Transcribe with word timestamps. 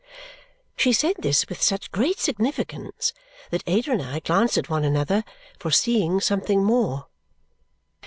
She 0.75 0.93
said 0.93 1.17
this 1.19 1.47
with 1.47 1.61
such 1.61 1.91
great 1.91 2.17
significance 2.17 3.13
that 3.51 3.61
Ada 3.67 3.91
and 3.91 4.01
I 4.01 4.17
glanced 4.19 4.57
at 4.57 4.67
one 4.67 4.83
another, 4.83 5.23
foreseeing 5.59 6.19
something 6.21 6.63
more. 6.63 7.05